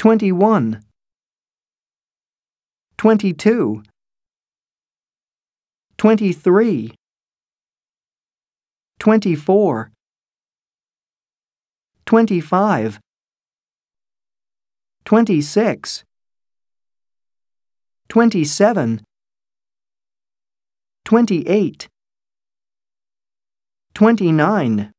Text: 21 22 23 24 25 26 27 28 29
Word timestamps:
21 0.00 0.80
22 2.96 3.82
23 5.98 6.90
24 8.98 9.90
25 12.06 13.00
26 15.04 16.04
27 18.08 19.00
28 21.04 21.88
29 23.92 24.92